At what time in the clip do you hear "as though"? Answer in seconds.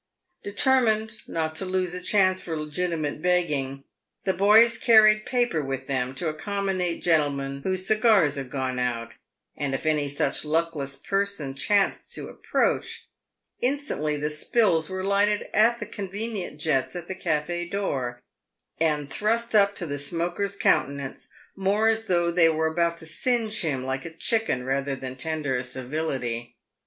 21.89-22.31